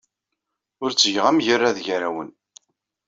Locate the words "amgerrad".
1.29-1.77